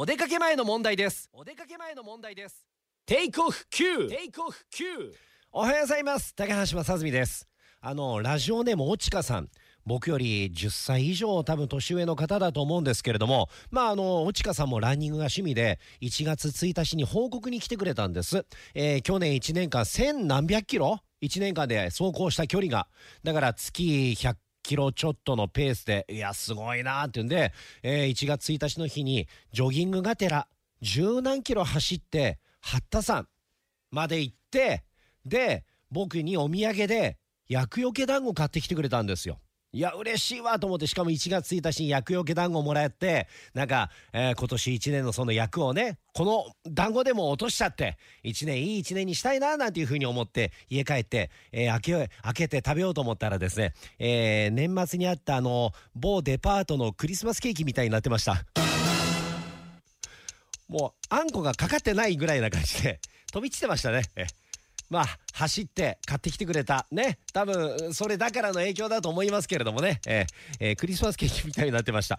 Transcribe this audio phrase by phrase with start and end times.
[0.00, 1.28] お出かけ前の問題です。
[1.30, 2.64] お出かけ前の問題です。
[3.04, 4.84] テイクオフ Q テイクオフ Q
[5.52, 6.34] おはようございます。
[6.34, 7.46] 高橋正純です。
[7.82, 9.50] あのラジオネームおちかさん。
[9.84, 22.88] 僕より10歳以上多分年上の方だと思うんですけれどもまああのおちかさんもランニングが趣味で1月1日に報告に来てくれたんです、えー、去年1年間千何百キロ？1年間で走行した距離が。
[23.22, 30.46] だから月100キロちょっとのペースでいやすごいなーっていうんで、えー、1月1日の日にジョギングがてら
[30.80, 33.26] 十何キロ走って八田山
[33.90, 34.84] まで行って
[35.24, 39.40] で僕にお土産で厄除け団子買ってきてくれたんですよ。
[39.72, 58.44] いや、嬉しいわと思って、しかも1月1日に厄除け団子をもらって、なんか、えー、今年1年のその役をね、この団子でも落としちゃって、1年いい1年にしたいな、なんていうふうに思って、家帰って、えー、開け、開けて食べようと思ったらですね、えー、年末にあったあの、某デパートのクリスマスケーキみたいになってました。
[60.68, 62.98] もう、あんこがかかってないぐらいな感じで、
[63.32, 64.02] 飛び散ってましたね。
[64.90, 66.86] まあ、走って買ってきてくれた。
[66.90, 67.20] ね。
[67.32, 70.00] 多分、それだからの影響だと思いますけれどもね。
[70.04, 70.26] えー、
[70.58, 72.18] えー、クリスマスケーキみたいになってました。